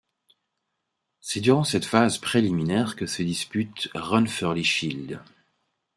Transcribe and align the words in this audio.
C'est 1.19 1.41
durant 1.41 1.63
cette 1.63 1.85
phase 1.85 2.17
préliminaire 2.17 2.95
que 2.95 3.05
se 3.05 3.21
dispute 3.21 3.87
le 3.93 3.99
Ranfurly 3.99 4.63
Shield. 4.63 5.21